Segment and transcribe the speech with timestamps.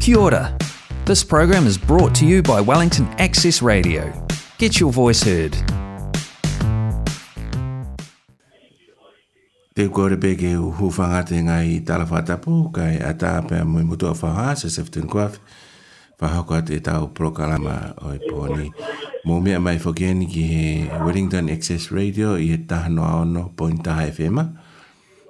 [0.00, 0.56] Kia ora.
[1.04, 4.06] This program is brought to you by Wellington Access Radio.
[4.58, 5.52] Get your voice heard.
[9.74, 14.68] Te kore peke u hufangate ngai tala whatapu, kai a tāpe a mutua whaha, se
[14.70, 15.38] seftun kuaf,
[16.20, 18.70] whahakoa te tau prokalama o i pōni.
[19.26, 24.44] Mō mea mai whakeni ki he Wellington Access Radio i he tahano aono pointaha FM.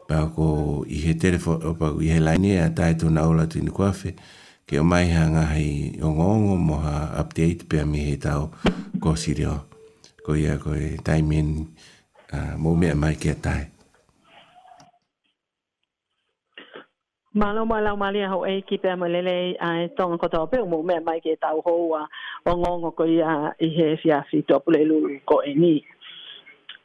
[0.09, 0.49] Pāko
[0.89, 3.73] i he telefo, pāko i he lainia, tai tōna aula tīnu kuafi.
[3.73, 4.37] Pāko i he telefo,
[4.69, 8.53] Ke o mai hanga hei o ngongo mo ha update pia mi he tau
[9.01, 9.65] ko sirio.
[10.25, 11.65] Ko ia ko e taimin
[12.37, 13.65] uh, mō mea mai kia tai.
[17.33, 20.85] Malo malo malia ho e ki pe malele a e tong ko to pe mo
[20.85, 22.05] me mai ke tau ho wa
[22.45, 25.75] o ngongo ko ia i he fia fi to pole lu ko e ni.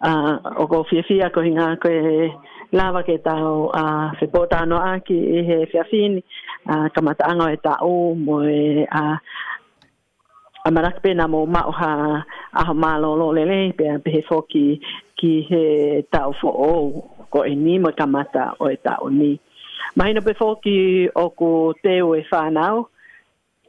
[0.01, 2.29] uh, o ko fia ko hinga ko e
[2.73, 6.23] lava ke tau a uh, se pota no aki e he fiafini
[6.65, 9.17] a uh, kamata anga e tau mo e a uh,
[10.65, 11.91] a marak pena mo ma oha
[12.59, 14.65] a ho malo lele pe a pehe fo ki
[15.49, 15.65] he
[16.11, 16.73] tau fo o
[17.29, 19.37] ko e ni mo kamata o e tau ni
[19.99, 21.49] Mahina pe fo ki o ko
[21.85, 22.87] teo e whanau,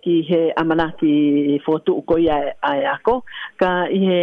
[0.04, 3.14] ki he amanaki fotu ko ia ai ako
[3.60, 4.22] ka i he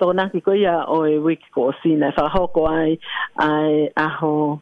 [0.00, 2.98] tōna ki koe ia o e wiki ko o fa whahoko ai,
[3.36, 4.60] ai aho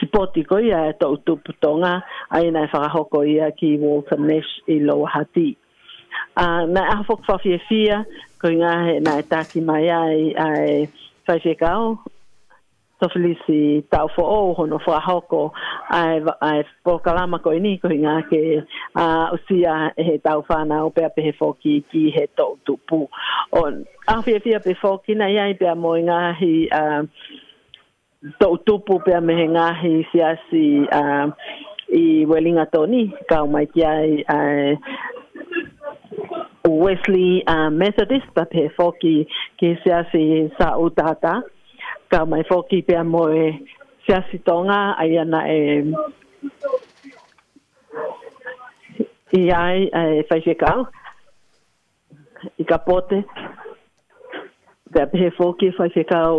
[0.00, 4.78] sipoti koe ia e tau tupu tonga, ai fa whahoko ia ki Walter Nash i
[4.80, 5.56] Lohati.
[6.36, 8.04] a na aho whakwhawhia fia,
[8.40, 10.88] koe ngā na ta ki mai ai, ai
[11.26, 11.98] whaifia kao,
[13.00, 15.40] tofilisi tau fo o hono fo a hoko
[15.98, 16.18] ai
[16.48, 18.40] ai fo kalama ko ini ko inga ke
[19.02, 19.04] a
[19.36, 23.00] usia e he tau fana o pe pe fo ki ki he to tupu
[23.62, 26.82] on a fi fi pe fo ki na ia pe mo inga hi a
[28.40, 30.64] to tupu pe me inga hi si asi si
[31.02, 31.28] a
[32.00, 34.76] i welinga toni ka mai ki ai
[36.68, 39.26] Wesley uh, Methodist, but he foki
[39.58, 41.42] ki siasi sa utata
[42.10, 43.44] ka mai foki pe a mo e
[44.06, 45.58] se asitonga ai ana e
[49.38, 49.80] i ai
[50.18, 50.80] e fai se kau
[52.60, 53.18] i ka pote
[54.92, 56.36] pe e um, a pe foki fai se kau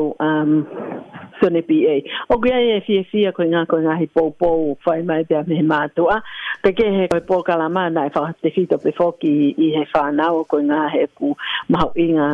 [1.41, 1.95] sone pi e
[2.33, 5.43] o kia e fie fia koe ngā koe ngahi pou pou fai mai pe a
[5.51, 6.17] me mātua
[6.63, 9.33] pe ke he koe pou kalamana e whakate fito pe foki
[9.65, 11.35] i he whanau koe ngā he ku
[11.69, 12.29] mahu inga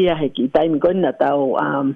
[0.00, 1.92] ia he ki taimi koe na tau um,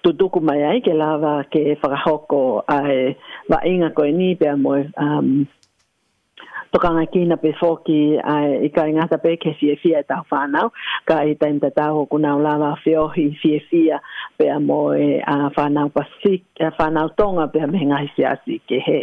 [0.00, 3.16] tu tuku mai ai ke lava ke whakahoko ai
[3.48, 5.46] wa inga koe ni pe a moe um,
[6.72, 10.68] tokanga kina pe foki ai i ka ingata pe ke fie fia e tau whanau
[11.08, 13.98] ka i taim te tau kuna o lava fiohi fie fia
[14.36, 18.08] pe a moe a uh, whanau pasik a uh, whanau tonga pe a mehinga i
[18.14, 19.00] si asi ke he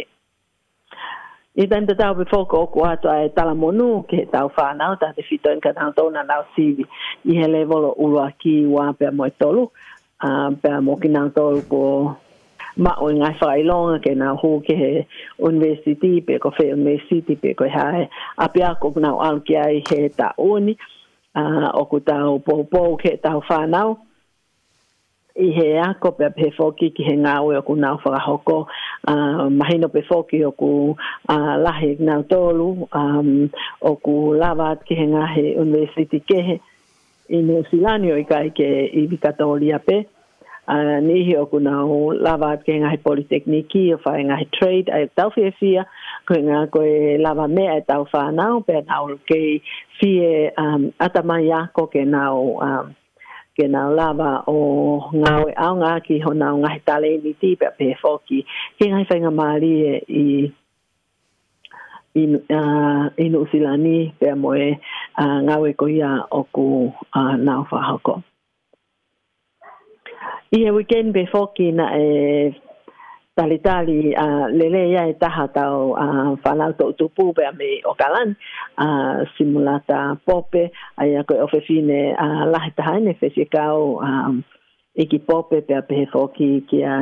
[1.64, 4.94] i taim te tau pe foko o kua atu ai tala monu ke tau whanau
[5.02, 6.88] ta te fito inka tau tona nau sivi
[7.30, 9.70] i he levolo ulua ki ua pe a moe tolu
[10.22, 12.14] uh, pia ki nga tau ko
[12.80, 14.90] ma o ngai whai longa ke nga hō ke he
[15.38, 18.08] university pe ko whee university pe ko hae
[18.38, 20.76] a pia ko kuna o alu ki ai he ta oni
[21.74, 23.96] o ku tau pou pou ke tau whanau
[25.40, 28.66] i he a ko pe pe foki ki he ngā ue o ku nau whakahoko
[29.58, 30.96] mahino pe foki o ku
[31.28, 33.48] uh, lahi ngā tolu um,
[33.80, 36.56] o ku lawat ki he ngā he university ke he
[37.30, 39.98] i ne silani o i kai ke i vikata o liape.
[41.04, 41.96] nihi o kuna o
[42.26, 45.82] lava ke ngahi politekniki o whae ngahi trade ai tau fie fia.
[46.28, 46.92] Koe ngā koe
[47.24, 49.48] lava me ai e tau whanau pe nao kei
[49.98, 50.30] fie
[50.62, 52.92] um, atamai ako ke nao um,
[53.58, 57.88] ke lava o ngāwe aonga ki ho na ngā he tale ni tī pē pē
[58.04, 58.40] fōki.
[58.78, 60.26] Ki ngai whainga Māri e i
[62.14, 64.78] inu uh, inu silani pe mo e
[65.18, 68.22] uh, ngawe ko ia o ku uh, na fa hoko
[70.50, 72.06] i e weekend be foki na e
[73.38, 77.46] tali tali a uh, lele ia e taha tau a uh, falau to tupu pe
[77.58, 78.34] me o kalan
[78.76, 80.66] a uh, simulata pope
[80.98, 84.42] ai ko ofesine a uh, la taha ne fesi a uh, um,
[84.98, 86.96] iki pope pe pe foki ki a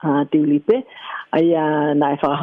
[0.00, 0.84] a tulipe
[1.32, 2.34] ai a na fa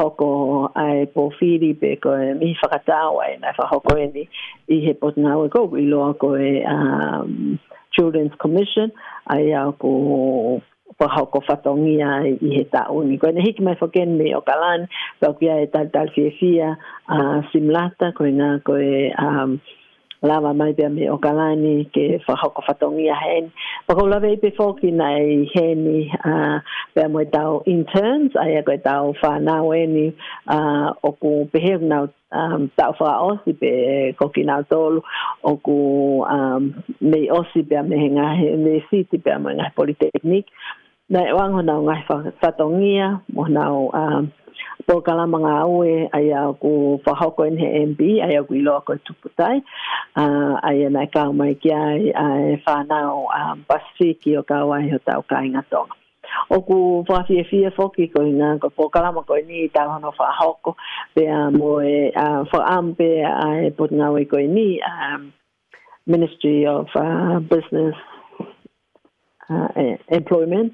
[0.75, 4.23] ai po filipe ko mi fa kata ai na fa hoko e ni
[4.69, 6.75] i he pot na ko i lo ko e a
[7.23, 7.57] um,
[7.95, 8.91] children's commission
[9.31, 10.61] ai a ko
[10.99, 14.35] fa hoko fa tongi ai i he ta un ko ni hik mai fo me
[14.35, 14.87] o kalan
[15.19, 16.77] pa ku ai tal e tal fi fi a
[17.09, 19.61] uh, simlata ko na ko e a um,
[20.29, 23.45] lava mai pe me o kalani ke whahoko whatongia hen.
[23.87, 25.95] Paka ula vei pe fōki nei heni
[26.95, 30.05] pia moe tau interns, ai a koe tau whanau eni
[31.03, 32.03] o ku pehek nau
[32.39, 33.71] um, tau wha osi pe
[34.19, 35.01] koki nau tolu
[35.43, 35.77] o ku
[36.35, 36.61] um,
[37.11, 40.45] me osi pe me henga he me siti pe moe na politeknik.
[41.13, 42.01] Nei wangho nau ngai
[42.41, 43.91] whatongia, mo nau...
[43.93, 44.31] Um,
[44.85, 45.93] po kala mga awe
[46.59, 49.57] ko ako fahoko in he MB ai ay ako ilo ako tuputay
[50.19, 55.57] uh, ay na ikaw may kia ay fanao um, pasiki o kawai o tau kain
[55.57, 55.89] atong
[56.51, 60.13] o ku fafie fie foki ko ina ko po kala mo ko ni ta hono
[60.13, 60.77] fa hoko
[61.15, 64.79] pe a mo e a fo am pe a e pot ngawe ko ni
[66.05, 66.85] ministry of
[67.49, 67.97] business
[69.47, 70.73] Uh, eh, employment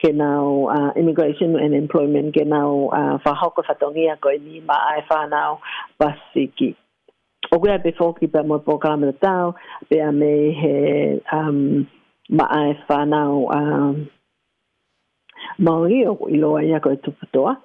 [0.00, 5.04] ke nau uh, immigration and employment ke nau uh, fa hoko sa ni ma ai
[5.04, 5.60] fa nau
[6.00, 6.72] pasiki
[7.52, 9.52] o gwe be foki pa mo program na tau
[9.90, 11.86] pe a me he um
[12.30, 14.08] ma ai fa um
[15.58, 16.96] maori o ilo ai a koi
[17.34, 17.60] toa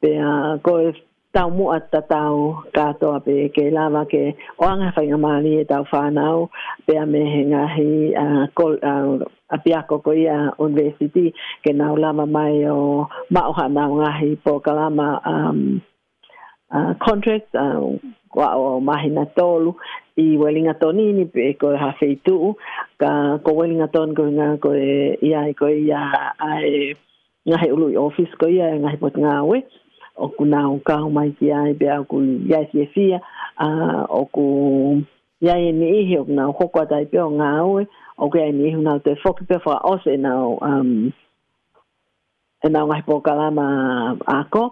[0.00, 0.94] pe a koi
[1.32, 6.48] tau mua ta tau katoa pe ke lava ke oanga whainga maali e tau whanau
[6.86, 7.90] pe a me he ngahi
[8.24, 8.26] a,
[8.56, 8.92] kol, a,
[9.54, 11.32] a piako ko ia university
[11.64, 15.80] ke nau lava mai o maoha nau ngahi po kalama um,
[16.74, 17.52] uh, contract
[18.32, 19.72] kwa uh, o mahina tolu
[20.16, 22.54] i welinga tonini pe ko ha feitu
[23.00, 26.00] ka ko welinga ton ko nga ko e, ia i ko ia
[26.40, 26.96] ai
[27.48, 29.58] ngahi ulu i office ko ia ngahi pot ngawe
[30.18, 32.16] o ku nā o ka mai ki ai pe au ku
[32.50, 33.18] iai fia e fia
[33.64, 33.68] a
[34.20, 34.46] o ku
[35.44, 37.82] iai e ni ihi o ku nā o hoko atai pe o ngā ue
[38.22, 40.32] o ku iai e ni ihi nā o te whoki pe wha ose e nā
[40.48, 40.92] o um,
[42.66, 43.66] e nā o ngai pō kalama
[44.40, 44.62] ako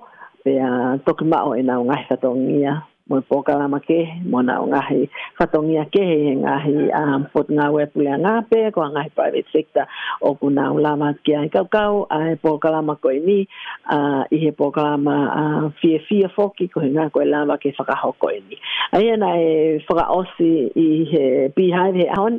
[0.42, 4.42] pe a toki mao e nā o ngai fatongi ia moi pokala ma ke mo
[4.42, 5.06] na nga hi
[5.38, 9.00] fatongi a ke he nga hi a pot nga we pu nga pe ko nga
[9.06, 9.86] hi private sector
[10.26, 13.38] o ku la ula ma ke ai kau kau a pokala ma ko ni
[13.86, 15.42] a i he pokala ma a
[15.78, 18.56] fie fie foki ko nga ko la ma ke faka ho ko ni
[18.96, 19.48] ai na e
[19.86, 21.24] faka osi i he
[21.54, 22.34] pi hai he on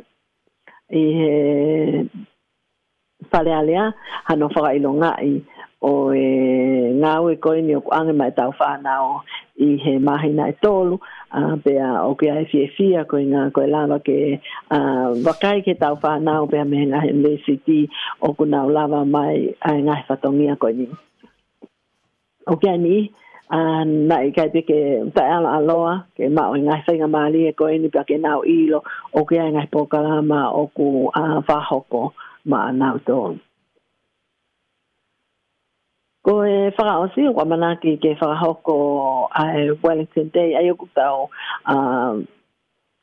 [1.00, 1.30] i he
[3.32, 3.84] fale alea
[4.28, 5.30] hano faka ilonga i
[5.80, 6.28] o e
[7.00, 9.10] ngā ue koe ni o kuange mai tau whāna o
[9.62, 10.96] i he mahi nai tolu
[11.30, 14.16] a uh, pea o kia e fie fia koe ngā koe lava ke
[14.76, 17.68] uh, wakai ke tau whāna o pea mehe ngā he MVCT
[18.26, 20.86] o kuna o lava mai a ngā he whatongia koe ni
[22.52, 24.80] o kia ni a uh, na i kai pe ke
[25.14, 28.18] ta ala aloa ke ma o e ngā whainga maali e koe ni pea ke
[28.26, 28.82] nau ilo
[29.14, 32.10] o kia e ngā he pokalama o ku uh, whahoko
[32.50, 33.38] ma nau tolu
[36.28, 40.68] ko e fara o si wa mana ki ke fara hoko a Wellington Day ai
[40.76, 41.30] ku tau
[41.64, 41.76] a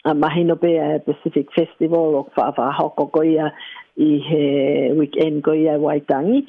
[0.06, 3.50] a mahi no pe a Pacific Festival o fa fa hoko ko ia
[3.98, 4.42] i he
[5.00, 6.44] weekend ko ia waitangi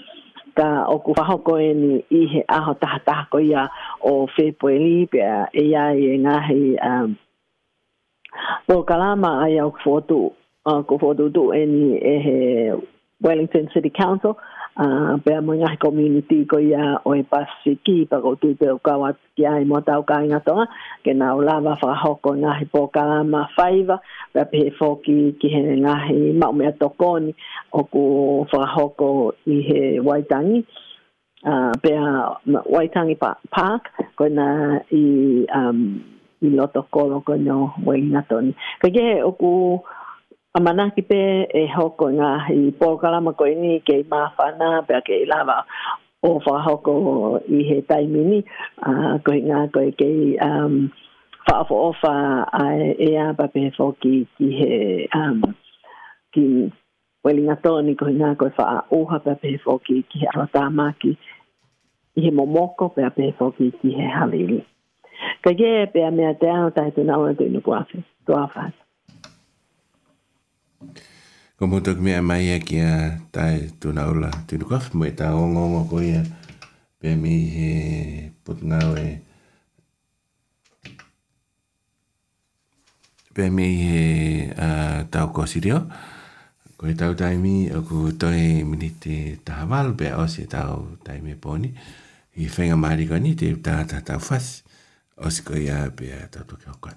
[0.61, 3.62] ka o ku faho ko e ni i he aho taha taha ko ia
[4.11, 7.11] o fe po e li pe a e ia i e ngahi a um,
[8.76, 10.20] o kalama ai au ku fotu
[10.69, 12.37] uh, ku fotu tu e ni e he
[13.25, 14.37] Wellington City Council
[15.25, 19.17] pe a mga community ko ya o e pasi ki pa ko tu te ukawa
[19.37, 20.69] ki ai mo tau ka inga toa
[21.05, 23.96] ke na o lava fa hoko nga he po ka ma faiva
[24.32, 27.32] pe a pe fo ki ki he nga he ma o mea tokoni
[27.73, 28.02] o ku
[28.52, 30.58] fa hoko i he waitangi
[31.49, 31.93] uh, pe
[32.75, 33.17] waitangi
[33.52, 33.83] park
[34.18, 35.02] ko na i
[35.56, 35.78] um,
[36.45, 38.52] i loto kolo ko nyo wei na toni
[38.85, 39.80] ke ke o ku
[40.56, 41.18] a manaki pe
[41.60, 45.56] e hoko ngā i pokalama ko ini ke i mawhana pe a ke i lava
[46.25, 46.94] o whahoko
[47.56, 49.92] i he taimini a uh, ko i ngā ko i
[50.46, 50.76] um,
[51.50, 52.12] whaafo ofa
[52.60, 52.64] a
[53.08, 54.70] e a pape he whoki ki he
[55.20, 55.42] um,
[56.34, 56.46] ki
[57.28, 58.70] welinga tōni ko i ngā ko i wha
[59.00, 63.92] oha pape he whoki ki he arata maki i he momoko pe a whoki ki
[64.00, 64.62] he halili.
[65.44, 68.32] Ka ge pe a mea te ao tai tu nao tu inu kuafi, tu
[71.56, 76.20] Como tok mi amaya kia tai tunaula tinukaf mo ita ongo ko ya
[77.00, 77.72] mi he
[83.32, 84.04] Pe mi he
[85.08, 85.88] tau ko sirio
[86.76, 91.68] ko tau taimi aku toi minite tahawal be osi e tau taimi poni
[92.36, 94.46] i fenga mari ko ni te ta ta ta fas
[95.26, 96.92] os ko ya be ta to ko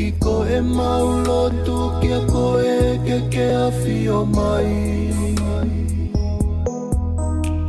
[0.00, 2.76] ki ko e maulo tu ki a ko e
[3.06, 4.70] ke ke a fio mai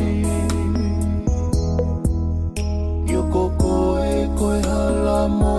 [3.13, 3.75] yo ko ko
[4.07, 5.55] e ko e hala mo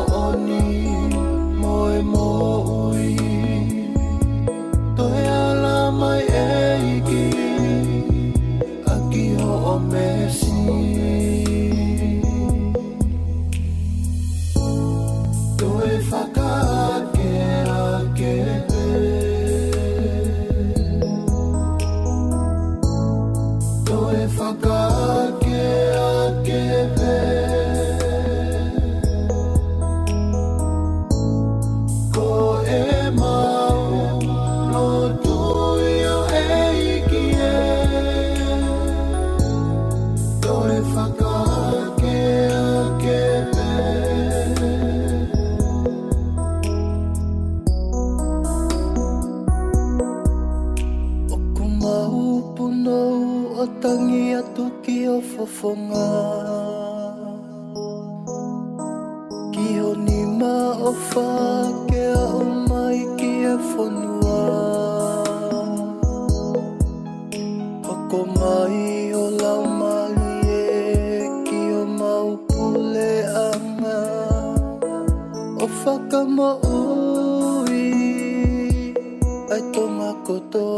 [79.56, 80.75] ay toma coto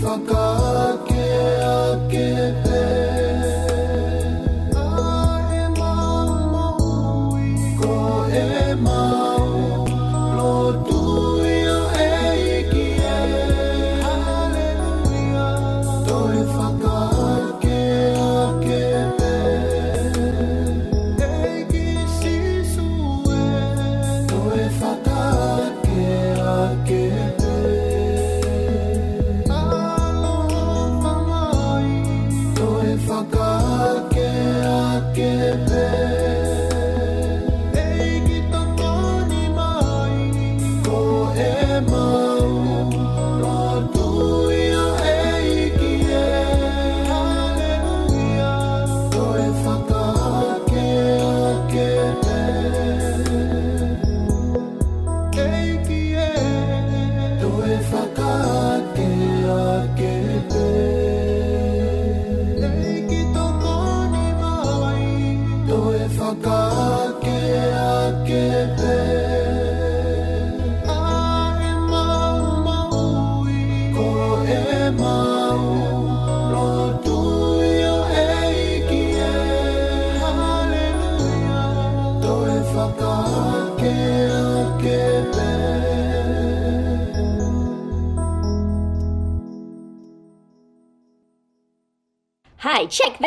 [0.00, 0.67] forgot.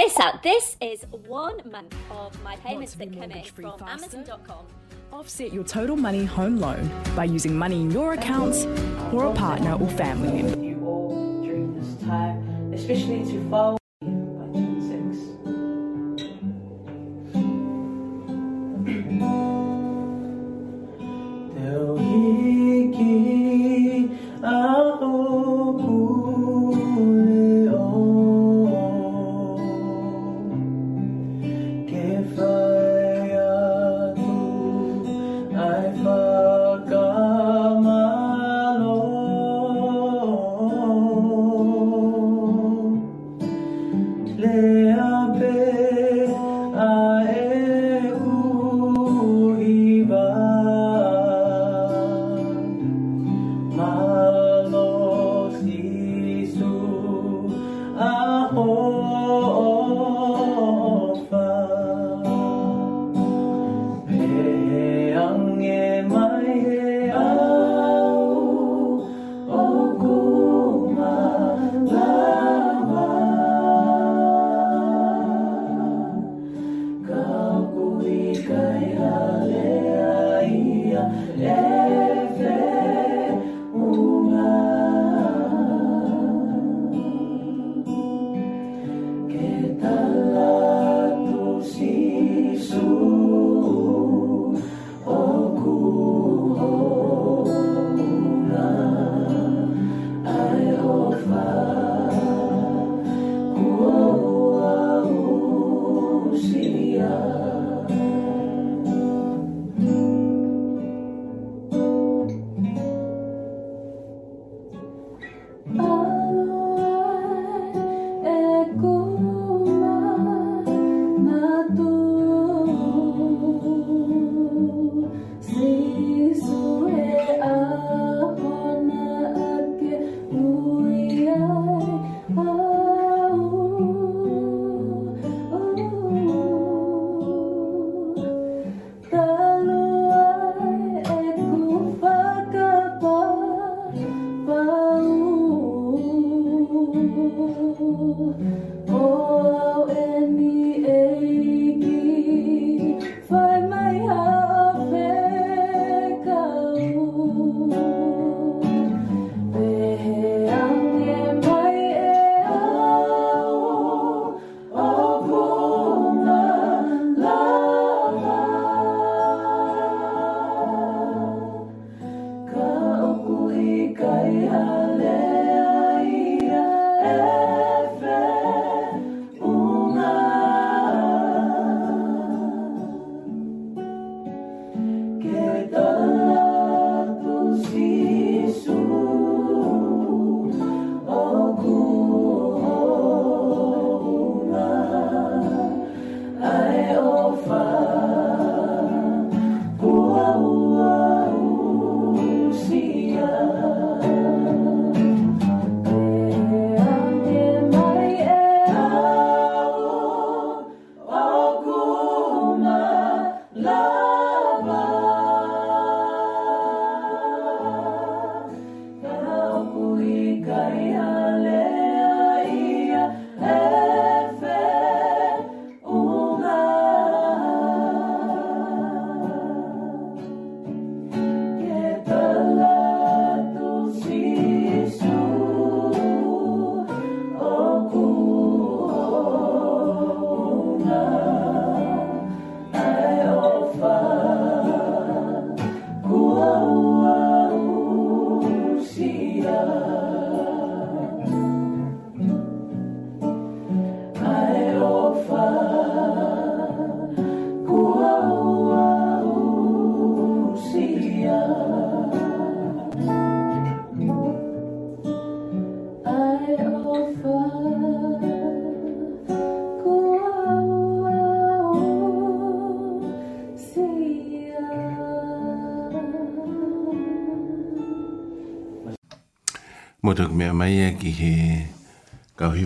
[0.01, 0.41] this out.
[0.43, 4.17] This is one month of my payments that come in from faster?
[4.17, 4.65] Amazon.com.
[5.13, 8.65] Offset your total money home loan by using money in your accounts
[9.13, 10.63] or a partner or family member.
[10.63, 13.77] You all during this time, especially to follow.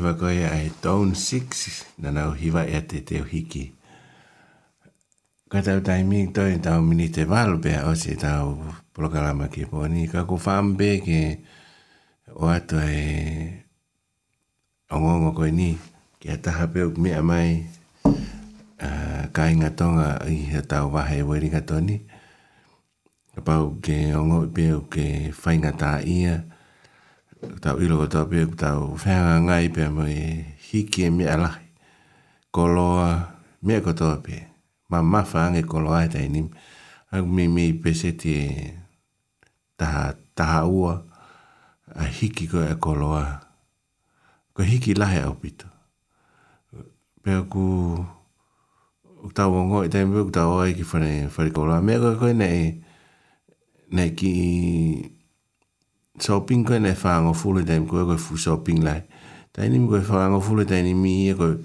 [0.06, 3.74] hiva koe ai Town 6 na nau hiva e te te hiki.
[5.50, 8.54] Ka tau tai mīk toi tau mini te walu pēr o se tau
[8.94, 10.06] prokalama ki pōni.
[10.12, 11.20] Ka ku whāmbē ke
[12.38, 13.66] o ato e
[14.94, 15.74] ongongo koe ni
[16.22, 17.66] ki a taha pēu mea mai
[18.06, 21.98] uh, ka inga tonga i he tau wahe wairi katoni.
[23.34, 26.46] Ka pau ke ongo pēu ke whainga tā ia.
[26.46, 26.55] Ka
[27.60, 31.64] tau ilo wa tau pia, tau whenga ngai pia mai hiki e mea lahi.
[32.52, 33.08] Ko loa
[33.66, 34.48] mea kotoa pia.
[34.90, 36.50] Ma mawha ange ko e tai nimi.
[37.12, 38.48] Aku mi mi pese ti e
[39.80, 40.94] taha, taha ua
[41.96, 43.26] a hiki ko e koloa.
[44.56, 45.68] Ko hiki lahi au pito.
[47.24, 47.64] Pia ku
[49.36, 50.84] tau wongo i e tai mbuk tau oi e ki
[51.30, 51.84] whare ko loa.
[51.84, 52.60] Mea koe koe nei,
[53.96, 54.32] nei ki
[56.20, 59.04] sau shopping koe nei whaango fule taimi koe koe fu shopping lai.
[59.52, 61.56] Taini mi koe whaango fule taini mi ia e koe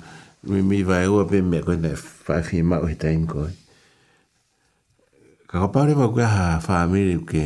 [0.51, 1.95] mi mi vai ua pe mea koe nei
[2.27, 3.51] whaifi mau he taimi koe.
[5.47, 7.45] Ka kapaure wau koe ha whaamiri ke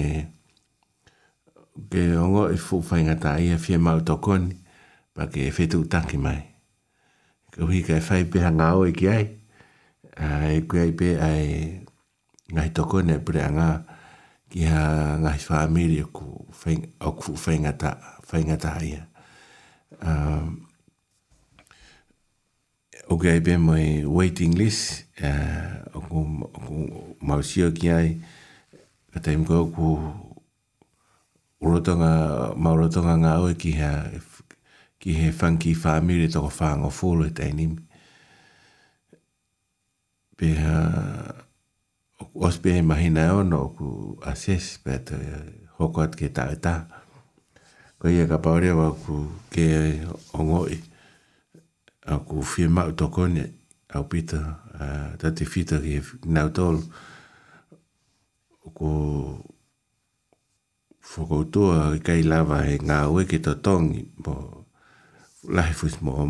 [1.93, 4.57] ke ongo e fu whaingata ia fia mau tokoni
[5.15, 6.41] pa ke e whetu taki mai.
[7.53, 9.27] Ka hui kai whai pe hanga o e ki ai.
[10.25, 11.45] Ai e koe ai pe ai
[12.53, 13.85] ngai tokoni e pere anga
[14.55, 16.09] ki ha ngai whaamiri o
[17.11, 19.03] ku whaingata ia.
[19.99, 20.69] Um,
[23.11, 26.21] o pe mai waiting list, uh, o ku
[27.19, 28.09] mausio ki ai,
[29.11, 29.89] ka taim ko ku
[31.59, 33.91] urotonga, maurotonga ngā oe ki ha
[35.03, 37.83] ki he whanki whaamiri toko whaango fōlo e tainimi.
[40.39, 40.55] Pe
[42.23, 43.87] oku ospehe mahina e ono oku
[44.33, 45.15] ases peto
[45.79, 46.75] hoko at ke tae ta
[47.99, 49.15] ko ia ka paore wa oku
[49.53, 49.65] ke
[50.39, 50.77] ongoi
[52.17, 53.43] oku fie mau tokone
[53.97, 54.41] au pita
[55.21, 55.95] tati fita ki
[56.35, 56.81] nau tolu
[58.67, 58.91] oku
[61.11, 64.33] fokoutua kai lava he ngā ue ki to tongi po
[65.57, 66.27] lahi fuis mo o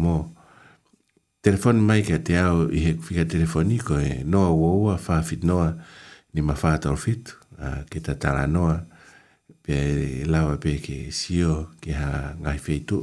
[1.44, 5.74] telefoni mai kia te au i he whika telefoni ko e noa uaua, whaafit noa,
[6.32, 8.78] ni mawhaata o fitu, uh, ke ta tala noa,
[9.62, 9.76] pe
[10.26, 13.02] lawa pe ke sio ke ha ngai feitu,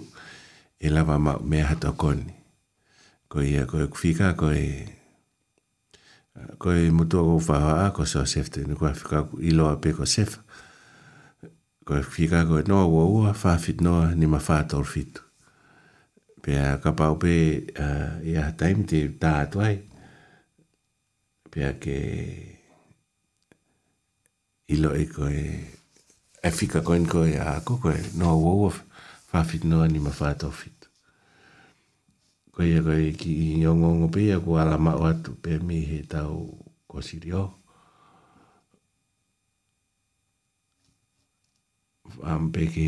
[0.81, 2.33] e lawa ma mea hata o koni.
[3.29, 4.65] Ko ia ko e kufika ko e,
[6.41, 9.93] uh, ko e mutua ko whahaa ko so sefte, ni kua whika i loa pe
[9.93, 10.39] ko sef,
[11.85, 15.27] ko e kufika ko e noa uaua, whaafit noa, ni mawhaata o fitu
[16.41, 17.33] pe a ka pau pe
[18.29, 19.75] i a taim te ta atuai
[21.51, 21.97] pe a ke
[24.73, 25.41] ilo e koe
[26.47, 28.69] e fika koen koe a ako koe no a wawa
[29.29, 30.79] fafit no anima fatofit
[32.53, 35.99] koe a koe ki i ongongo pe a ku ala mao atu pe mi he
[36.13, 36.35] tau
[36.91, 37.45] kosiri o
[42.31, 42.87] am pe ke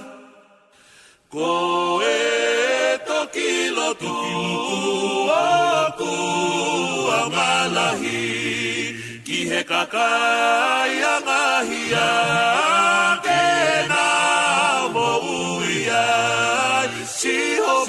[1.34, 4.14] Koeto kilo tu
[5.34, 6.14] aku
[7.10, 8.94] amalahi
[9.26, 12.10] kihe kakaya ngahia
[13.18, 14.08] kena
[14.94, 15.10] mo
[15.58, 16.06] uya
[17.66, 17.79] ho.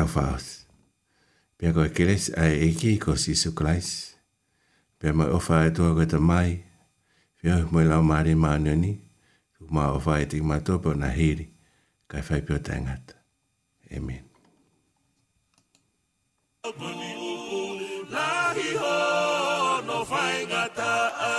[0.00, 0.46] kawhaos.
[1.58, 3.88] Pea koe keres ai eki ko sisu klais.
[4.98, 6.50] Pea mai ofa e toa koe mai.
[7.40, 8.92] Pea moi lau maare maanoni.
[9.54, 11.46] Tu maa ofa e tik topo na hiri.
[12.10, 13.14] Kai whai pio tangata.
[13.96, 14.24] Amen.
[18.14, 18.88] Lahi ho
[19.86, 20.92] no whaingata
[21.32, 21.34] a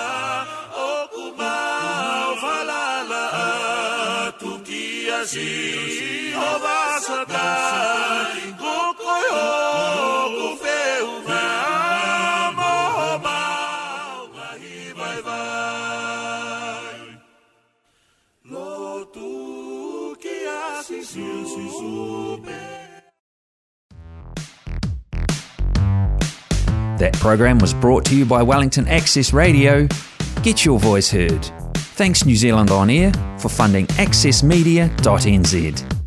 [26.97, 29.87] That program was brought to you by Wellington Access Radio.
[30.41, 31.47] Get your voice heard
[32.01, 36.00] Thanks New Zealand On Air for funding accessmedia.nz.